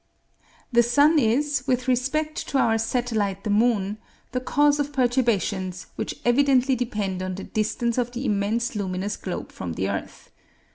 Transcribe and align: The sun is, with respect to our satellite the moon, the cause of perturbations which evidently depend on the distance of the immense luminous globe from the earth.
The 0.71 0.81
sun 0.81 1.19
is, 1.19 1.63
with 1.67 1.87
respect 1.87 2.47
to 2.47 2.57
our 2.57 2.79
satellite 2.79 3.43
the 3.43 3.51
moon, 3.51 3.99
the 4.31 4.39
cause 4.39 4.79
of 4.79 4.91
perturbations 4.93 5.85
which 5.95 6.15
evidently 6.25 6.75
depend 6.75 7.21
on 7.21 7.35
the 7.35 7.43
distance 7.43 7.99
of 7.99 8.11
the 8.11 8.25
immense 8.25 8.75
luminous 8.75 9.15
globe 9.15 9.51
from 9.51 9.73
the 9.73 9.91
earth. 9.91 10.31